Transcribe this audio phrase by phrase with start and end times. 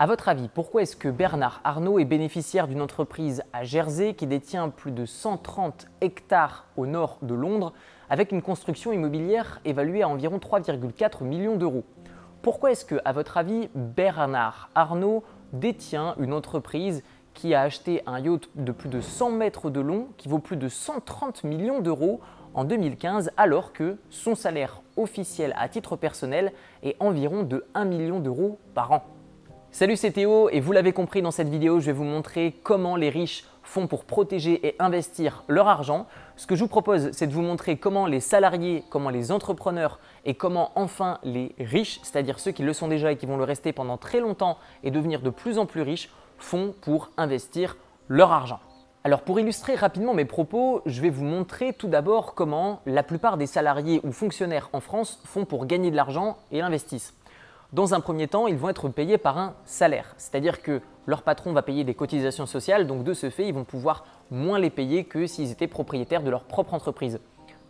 [0.00, 4.28] À votre avis, pourquoi est-ce que Bernard Arnault est bénéficiaire d'une entreprise à Jersey qui
[4.28, 7.72] détient plus de 130 hectares au nord de Londres
[8.08, 11.82] avec une construction immobilière évaluée à environ 3,4 millions d'euros?
[12.42, 17.02] Pourquoi est-ce que, à votre avis, Bernard Arnault détient une entreprise
[17.34, 20.56] qui a acheté un yacht de plus de 100 mètres de long qui vaut plus
[20.56, 22.20] de 130 millions d'euros
[22.54, 26.52] en 2015 alors que son salaire officiel à titre personnel
[26.84, 29.17] est environ de 1 million d'euros par an?
[29.70, 32.96] Salut c'est Théo et vous l'avez compris dans cette vidéo je vais vous montrer comment
[32.96, 36.06] les riches font pour protéger et investir leur argent.
[36.36, 40.00] Ce que je vous propose c'est de vous montrer comment les salariés, comment les entrepreneurs
[40.24, 43.44] et comment enfin les riches, c'est-à-dire ceux qui le sont déjà et qui vont le
[43.44, 46.08] rester pendant très longtemps et devenir de plus en plus riches,
[46.38, 47.76] font pour investir
[48.08, 48.60] leur argent.
[49.04, 53.36] Alors pour illustrer rapidement mes propos, je vais vous montrer tout d'abord comment la plupart
[53.36, 57.14] des salariés ou fonctionnaires en France font pour gagner de l'argent et l'investissent.
[57.74, 61.52] Dans un premier temps, ils vont être payés par un salaire, c'est-à-dire que leur patron
[61.52, 65.04] va payer des cotisations sociales, donc de ce fait, ils vont pouvoir moins les payer
[65.04, 67.20] que s'ils étaient propriétaires de leur propre entreprise.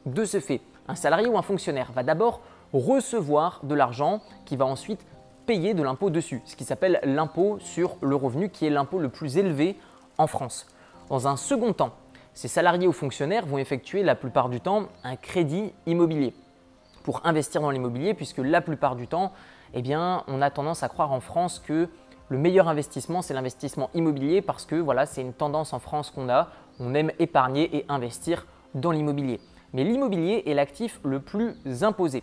[0.06, 4.66] De ce fait, un salarié ou un fonctionnaire va d'abord recevoir de l'argent qui va
[4.66, 5.04] ensuite
[5.46, 9.08] payer de l'impôt dessus, ce qui s'appelle l'impôt sur le revenu, qui est l'impôt le
[9.08, 9.76] plus élevé
[10.16, 10.68] en France.
[11.08, 11.90] Dans un second temps,
[12.34, 16.34] ces salariés ou fonctionnaires vont effectuer la plupart du temps un crédit immobilier
[17.02, 19.32] pour investir dans l'immobilier, puisque la plupart du temps,
[19.74, 21.88] eh bien, on a tendance à croire en France que
[22.28, 26.28] le meilleur investissement, c'est l'investissement immobilier parce que voilà, c'est une tendance en France qu'on
[26.28, 26.48] a.
[26.78, 29.40] On aime épargner et investir dans l'immobilier.
[29.72, 32.22] Mais l'immobilier est l'actif le plus imposé.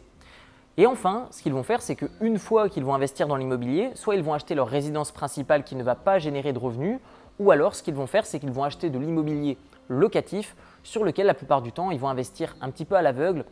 [0.77, 4.15] Et enfin, ce qu'ils vont faire, c'est qu'une fois qu'ils vont investir dans l'immobilier, soit
[4.15, 6.99] ils vont acheter leur résidence principale qui ne va pas générer de revenus,
[7.39, 9.57] ou alors ce qu'ils vont faire, c'est qu'ils vont acheter de l'immobilier
[9.87, 13.45] locatif sur lequel la plupart du temps, ils vont investir un petit peu à l'aveugle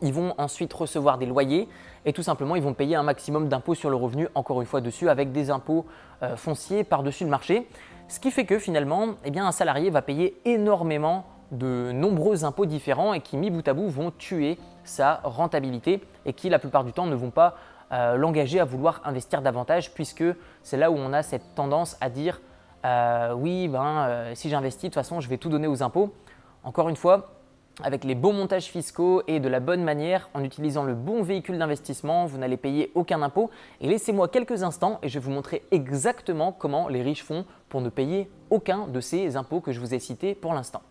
[0.00, 1.68] ils vont ensuite recevoir des loyers
[2.04, 4.80] et tout simplement ils vont payer un maximum d'impôts sur le revenu, encore une fois
[4.80, 5.86] dessus, avec des impôts
[6.22, 7.68] euh, fonciers par-dessus le marché.
[8.08, 13.12] Ce qui fait que finalement, eh un salarié va payer énormément de nombreux impôts différents
[13.12, 16.92] et qui, mis bout à bout, vont tuer sa rentabilité et qui, la plupart du
[16.92, 17.56] temps, ne vont pas
[17.92, 20.24] euh, l'engager à vouloir investir davantage puisque
[20.62, 22.40] c'est là où on a cette tendance à dire
[22.84, 26.12] euh, oui, ben, si j'investis, de toute façon, je vais tout donner aux impôts.
[26.64, 27.41] Encore une fois,
[27.82, 31.58] avec les bons montages fiscaux et de la bonne manière, en utilisant le bon véhicule
[31.58, 33.50] d'investissement, vous n'allez payer aucun impôt.
[33.80, 37.80] Et laissez-moi quelques instants et je vais vous montrer exactement comment les riches font pour
[37.80, 40.82] ne payer aucun de ces impôts que je vous ai cités pour l'instant.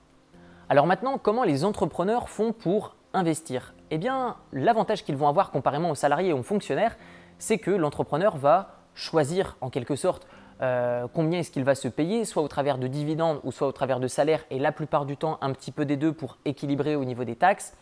[0.70, 3.76] Alors maintenant, comment les entrepreneurs font pour investir?
[3.92, 6.98] Eh bien, l'avantage qu'ils vont avoir comparément aux salariés et aux fonctionnaires,
[7.38, 10.28] c'est que l'entrepreneur va choisir en quelque sorte
[10.62, 13.72] euh, combien est-ce qu'il va se payer, soit au travers de dividendes ou soit au
[13.72, 16.96] travers de salaires, et la plupart du temps un petit peu des deux pour équilibrer
[16.96, 17.74] au niveau des taxes.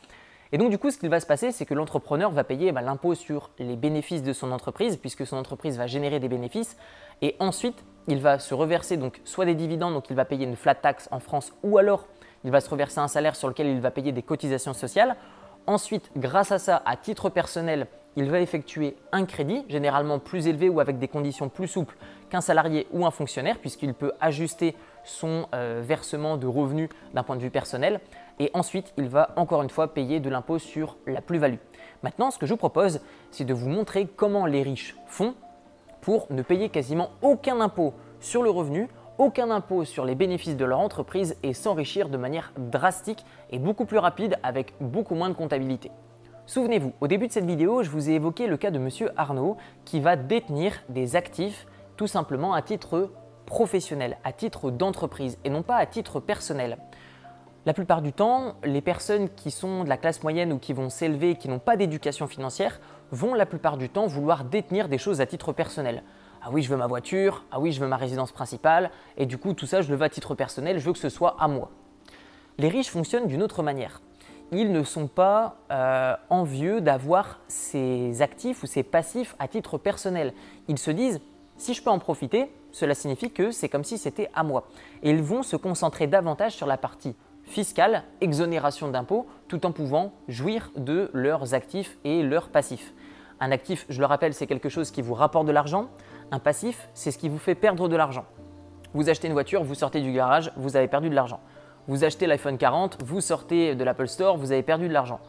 [0.51, 2.81] Et donc du coup, ce qu'il va se passer, c'est que l'entrepreneur va payer bah,
[2.81, 6.78] l'impôt sur les bénéfices de son entreprise, puisque son entreprise va générer des bénéfices,
[7.22, 10.56] et ensuite il va se reverser donc soit des dividendes, donc il va payer une
[10.56, 12.07] flat tax en France, ou alors
[12.44, 15.16] il va se reverser un salaire sur lequel il va payer des cotisations sociales.
[15.67, 17.88] Ensuite, grâce à ça, à titre personnel,
[18.19, 21.96] il va effectuer un crédit, généralement plus élevé ou avec des conditions plus souples
[22.30, 24.75] qu'un salarié ou un fonctionnaire, puisqu'il peut ajuster
[25.06, 28.02] son euh, versement de revenus d'un point de vue personnel.
[28.40, 31.59] Et ensuite, il va encore une fois payer de l'impôt sur la plus-value.
[32.03, 33.00] Maintenant, ce que je vous propose,
[33.31, 35.34] c'est de vous montrer comment les riches font
[36.02, 40.66] pour ne payer quasiment aucun impôt sur le revenu, aucun impôt sur les bénéfices de
[40.66, 45.35] leur entreprise et s'enrichir de manière drastique et beaucoup plus rapide avec beaucoup moins de
[45.35, 45.90] comptabilité.
[46.50, 48.90] Souvenez-vous, au début de cette vidéo, je vous ai évoqué le cas de M.
[49.18, 53.12] Arnaud qui va détenir des actifs tout simplement à titre
[53.46, 56.80] professionnel, à titre d'entreprise et non pas à titre personnel.
[57.68, 60.90] La plupart du temps, les personnes qui sont de la classe moyenne ou qui vont
[60.90, 65.22] s'élever, qui n'ont pas d'éducation financière, vont la plupart du temps vouloir détenir des choses
[65.22, 66.02] à titre personnel.
[66.42, 69.38] Ah oui, je veux ma voiture, ah oui, je veux ma résidence principale, et du
[69.38, 71.48] coup, tout ça, je le veux à titre personnel, je veux que ce soit à
[71.48, 71.70] moi.
[72.58, 74.02] Les riches fonctionnent d'une autre manière.
[74.52, 80.34] Ils ne sont pas euh, envieux d'avoir ces actifs ou ces passifs à titre personnel.
[80.68, 81.22] Ils se disent,
[81.58, 84.68] si je peux en profiter, cela signifie que c'est comme si c'était à moi.
[85.03, 90.14] Et ils vont se concentrer davantage sur la partie fiscale, exonération d'impôts, tout en pouvant
[90.28, 92.94] jouir de leurs actifs et leurs passifs.
[93.40, 95.90] Un actif, je le rappelle, c'est quelque chose qui vous rapporte de l'argent.
[96.32, 98.26] Un passif, c'est ce qui vous fait perdre de l'argent.
[98.94, 101.40] Vous achetez une voiture, vous sortez du garage, vous avez perdu de l'argent.
[101.90, 105.20] Vous achetez l'iPhone 40, vous sortez de l'Apple Store, vous avez perdu de l'argent.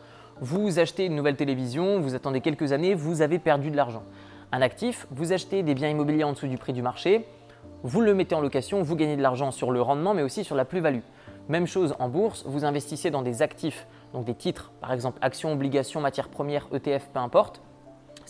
[0.42, 4.02] Vous achetez une nouvelle télévision, vous attendez quelques années, vous avez perdu de l'argent
[4.52, 7.26] un actif, vous achetez des biens immobiliers en dessous du prix du marché,
[7.82, 10.54] vous le mettez en location, vous gagnez de l'argent sur le rendement mais aussi sur
[10.54, 11.00] la plus-value.
[11.48, 15.54] Même chose en bourse, vous investissez dans des actifs, donc des titres, par exemple actions,
[15.54, 17.62] obligations, matières premières, ETF, peu importe.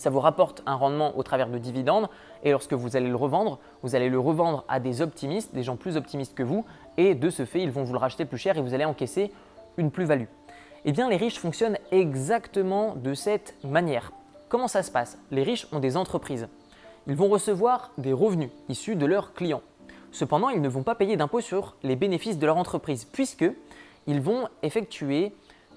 [0.01, 2.09] Ça vous rapporte un rendement au travers de dividendes
[2.43, 5.75] et lorsque vous allez le revendre, vous allez le revendre à des optimistes, des gens
[5.75, 6.65] plus optimistes que vous
[6.97, 9.31] et de ce fait, ils vont vous le racheter plus cher et vous allez encaisser
[9.77, 10.25] une plus-value.
[10.85, 14.11] Eh bien, les riches fonctionnent exactement de cette manière.
[14.49, 15.19] Comment ça se passe?
[15.29, 16.47] Les riches ont des entreprises.
[17.05, 19.61] Ils vont recevoir des revenus issus de leurs clients.
[20.11, 23.45] Cependant, ils ne vont pas payer d'impôts sur les bénéfices de leur entreprise puisque
[24.07, 25.33] ils vont effectuer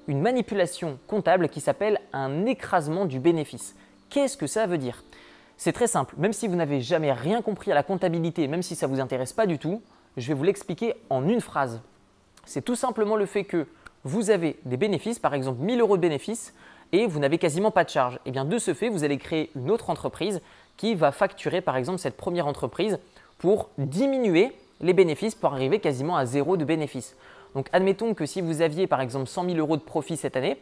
[0.06, 3.74] une manipulation comptable qui s'appelle un écrasement du bénéfice.
[4.14, 5.02] Qu'est-ce que ça veut dire?
[5.56, 8.76] C'est très simple, même si vous n'avez jamais rien compris à la comptabilité, même si
[8.76, 9.82] ça ne vous intéresse pas du tout,
[10.16, 11.80] je vais vous l'expliquer en une phrase.
[12.44, 13.66] C'est tout simplement le fait que
[14.04, 16.54] vous avez des bénéfices, par exemple 1000 euros de bénéfices,
[16.92, 18.14] et vous n'avez quasiment pas de charge.
[18.14, 20.40] Et eh bien de ce fait, vous allez créer une autre entreprise
[20.76, 23.00] qui va facturer par exemple cette première entreprise
[23.38, 27.16] pour diminuer les bénéfices pour arriver quasiment à zéro de bénéfices.
[27.56, 30.56] Donc admettons que si vous aviez par exemple 100 000 euros de profit cette année,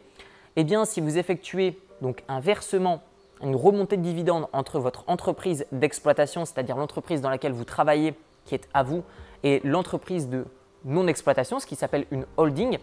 [0.55, 3.03] eh bien si vous effectuez donc un versement,
[3.43, 8.55] une remontée de dividendes entre votre entreprise d'exploitation, c'est-à-dire l'entreprise dans laquelle vous travaillez qui
[8.55, 9.03] est à vous,
[9.43, 10.45] et l'entreprise de
[10.85, 12.77] non-exploitation, ce qui s'appelle une holding,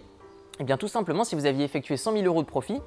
[0.58, 2.80] eh bien tout simplement si vous aviez effectué 100 000 euros de profit,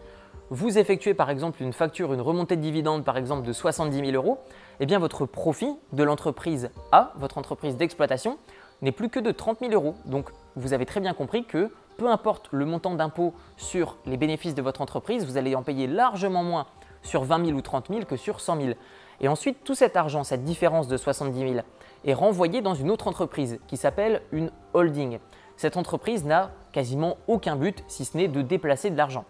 [0.50, 4.12] vous effectuez par exemple une facture, une remontée de dividendes par exemple de 70 000
[4.12, 4.40] euros,
[4.80, 8.38] eh bien votre profit de l'entreprise A, votre entreprise d'exploitation,
[8.81, 9.96] n'est plus que de 30 000 euros.
[10.06, 14.56] Donc vous avez très bien compris que peu importe le montant d'impôt sur les bénéfices
[14.56, 16.66] de votre entreprise, vous allez en payer largement moins
[17.04, 18.74] sur 20 000 ou 30 000 que sur 100 000.
[19.22, 21.62] Et ensuite, tout cet argent, cette différence de 70 000,
[22.06, 25.20] est renvoyé dans une autre entreprise qui s'appelle une holding.
[25.56, 29.26] Cette entreprise n'a quasiment aucun but si ce n'est de déplacer de l'argent.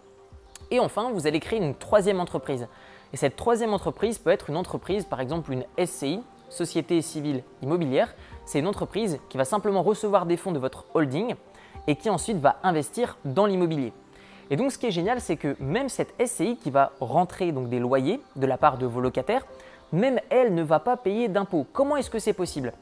[0.72, 2.68] Et enfin, vous allez créer une troisième entreprise.
[3.12, 8.16] Et cette troisième entreprise peut être une entreprise, par exemple une SCI, Société Civile Immobilière.
[8.46, 11.36] C'est une entreprise qui va simplement recevoir des fonds de votre holding
[11.88, 13.94] et qui ensuite va investir dans l'immobilier.
[14.50, 17.70] Et donc ce qui est génial, c'est que même cette SCI qui va rentrer donc
[17.70, 19.46] des loyers de la part de vos locataires,
[19.92, 21.66] même elle ne va pas payer d'impôts.
[21.72, 22.74] Comment est-ce que c'est possible?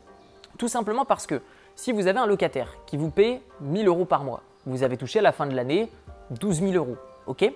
[0.58, 1.42] Tout simplement parce que
[1.76, 5.20] si vous avez un locataire qui vous paie 1000 euros par mois, vous avez touché
[5.20, 5.90] à la fin de l'année
[6.32, 6.98] 12 000 euros.
[7.28, 7.52] ok?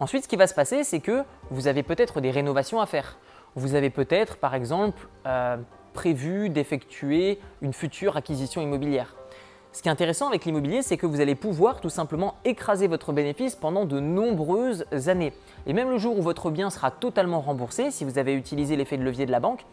[0.00, 3.18] Ensuite, ce qui va se passer, c'est que vous avez peut-être des rénovations à faire.
[3.54, 5.56] Vous avez peut-être, par exemple, euh,
[5.92, 9.14] prévu d'effectuer une future acquisition immobilière.
[9.74, 13.12] Ce qui est intéressant avec l'immobilier, c'est que vous allez pouvoir tout simplement écraser votre
[13.12, 15.32] bénéfice pendant de nombreuses années.
[15.66, 18.96] Et même le jour où votre bien sera totalement remboursé, si vous avez utilisé l'effet
[18.96, 19.66] de levier de la banque,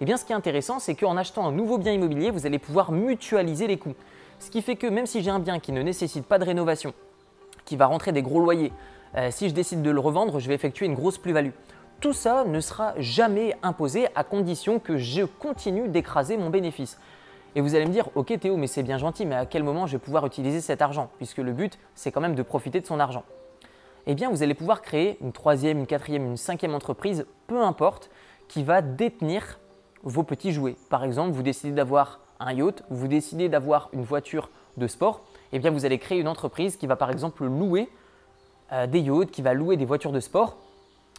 [0.00, 2.60] eh bien ce qui est intéressant, c'est qu'en achetant un nouveau bien immobilier, vous allez
[2.60, 3.96] pouvoir mutualiser les coûts.
[4.38, 6.94] Ce qui fait que même si j'ai un bien qui ne nécessite pas de rénovation,
[7.64, 8.72] qui va rentrer des gros loyers,
[9.16, 11.50] euh, si je décide de le revendre, je vais effectuer une grosse plus-value.
[12.00, 16.96] Tout ça ne sera jamais imposé à condition que je continue d'écraser mon bénéfice.
[17.54, 19.86] Et vous allez me dire, ok Théo, mais c'est bien gentil, mais à quel moment
[19.86, 21.10] je vais pouvoir utiliser cet argent?
[21.16, 23.24] Puisque le but, c'est quand même de profiter de son argent.
[24.06, 28.10] Eh bien, vous allez pouvoir créer une troisième, une quatrième, une cinquième entreprise, peu importe,
[28.48, 29.58] qui va détenir
[30.02, 30.76] vos petits jouets.
[30.88, 35.22] Par exemple, vous décidez d'avoir un yacht, vous décidez d'avoir une voiture de sport,
[35.52, 37.88] eh bien, vous allez créer une entreprise qui va par exemple louer
[38.72, 40.56] euh, des yachts, qui va louer des voitures de sport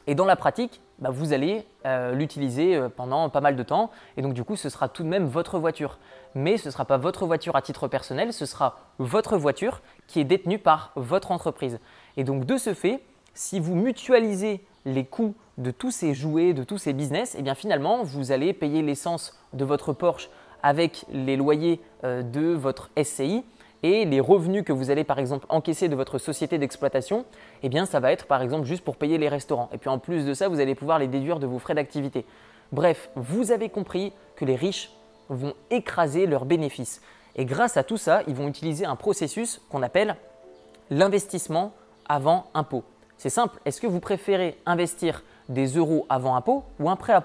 [0.07, 3.89] et dans la pratique, bah, vous allez euh, l'utiliser euh, pendant pas mal de temps.
[4.17, 5.97] Et donc du coup, ce sera tout de même votre voiture.
[6.35, 10.19] Mais ce ne sera pas votre voiture à titre personnel, ce sera votre voiture qui
[10.19, 11.79] est détenue par votre entreprise.
[12.17, 13.01] Et donc de ce fait,
[13.33, 17.41] si vous mutualisez les coûts de tous ces jouets, de tous ces business, et eh
[17.41, 20.29] bien finalement, vous allez payer l'essence de votre Porsche
[20.63, 23.43] avec les loyers euh, de votre SCI
[23.83, 27.25] et les revenus que vous allez par exemple encaisser de votre société d'exploitation,
[27.63, 29.69] eh bien ça va être par exemple juste pour payer les restaurants.
[29.73, 32.25] Et puis en plus de ça, vous allez pouvoir les déduire de vos frais d'activité.
[32.71, 34.91] Bref, vous avez compris que les riches
[35.29, 37.01] vont écraser leurs bénéfices.
[37.35, 40.15] Et grâce à tout ça, ils vont utiliser un processus qu'on appelle
[40.89, 41.73] l'investissement
[42.07, 42.83] avant impôt.
[43.17, 47.23] C'est simple, est-ce que vous préférez investir des euros avant impôt ou un prêt à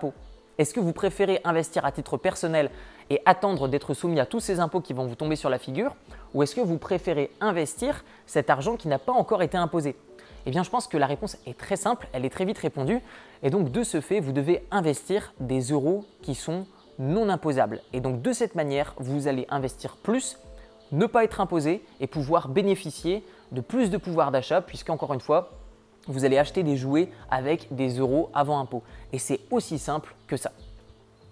[0.58, 2.70] Est-ce que vous préférez investir à titre personnel
[3.10, 5.94] et attendre d'être soumis à tous ces impôts qui vont vous tomber sur la figure
[6.32, 9.96] Ou est-ce que vous préférez investir cet argent qui n'a pas encore été imposé?
[10.46, 13.00] Eh bien, je pense que la réponse est très simple, elle est très vite répondue.
[13.42, 16.66] Et donc, de ce fait, vous devez investir des euros qui sont
[16.98, 17.80] non imposables.
[17.92, 20.38] Et donc, de cette manière, vous allez investir plus,
[20.92, 25.50] ne pas être imposé et pouvoir bénéficier de plus de pouvoir d'achat, puisqu'encore une fois,
[26.06, 28.82] vous allez acheter des jouets avec des euros avant impôt.
[29.12, 30.52] Et c'est aussi simple que ça.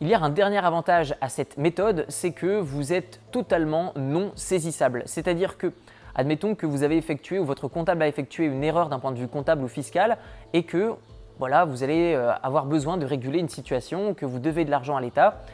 [0.03, 4.33] Il y a un dernier avantage à cette méthode, c'est que vous êtes totalement non
[4.35, 5.05] saisissable.
[5.07, 5.73] C'est-à-dire que,
[6.17, 9.19] admettons que vous avez effectué ou votre comptable a effectué une erreur d'un point de
[9.19, 10.19] vue comptable ou fiscal
[10.55, 10.95] et que
[11.39, 14.97] voilà, vous allez euh, avoir besoin de réguler une situation, que vous devez de l'argent
[14.97, 15.45] à l'État.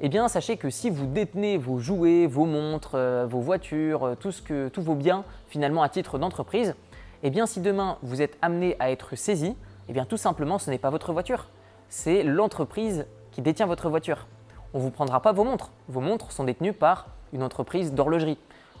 [0.00, 4.14] Eh bien, sachez que si vous détenez vos jouets, vos montres, euh, vos voitures, euh,
[4.16, 6.74] tout ce que, tous vos biens finalement à titre d'entreprise,
[7.22, 9.54] eh bien, si demain vous êtes amené à être saisi,
[9.88, 11.46] eh bien, tout simplement, ce n'est pas votre voiture
[11.92, 14.26] c'est l'entreprise qui détient votre voiture.
[14.74, 15.70] On ne vous prendra pas vos montres.
[15.88, 18.38] Vos montres sont détenues par une entreprise d'horlogerie.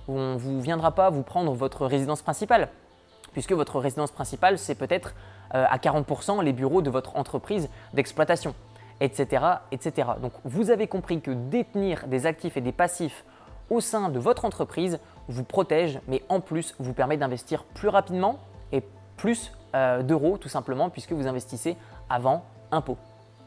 [0.08, 2.68] On ne vous viendra pas vous prendre votre résidence principale,
[3.32, 5.14] puisque votre résidence principale, c'est peut-être
[5.54, 8.54] euh, à 40% les bureaux de votre entreprise d'exploitation,
[9.00, 9.44] etc..
[10.20, 13.24] Donc vous avez compris que détenir des actifs et des passifs
[13.70, 18.38] au sein de votre entreprise vous protège, mais en plus vous permet d'investir plus rapidement
[18.72, 18.82] et
[19.16, 21.76] plus euh, d'euros tout simplement, puisque vous investissez
[22.10, 22.98] avant impôt.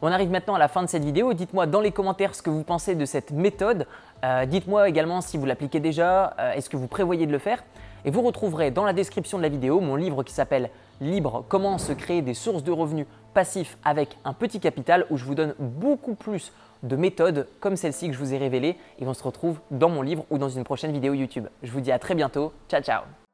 [0.05, 1.33] On arrive maintenant à la fin de cette vidéo.
[1.33, 3.87] Dites-moi dans les commentaires ce que vous pensez de cette méthode.
[4.23, 7.63] Euh, dites-moi également si vous l'appliquez déjà, est-ce que vous prévoyez de le faire.
[8.05, 10.69] Et vous retrouverez dans la description de la vidéo mon livre qui s'appelle
[11.01, 15.25] Libre, comment se créer des sources de revenus passifs avec un petit capital où je
[15.25, 19.13] vous donne beaucoup plus de méthodes comme celle-ci que je vous ai révélée et on
[19.13, 21.47] se retrouve dans mon livre ou dans une prochaine vidéo YouTube.
[21.63, 22.53] Je vous dis à très bientôt.
[22.69, 23.24] Ciao ciao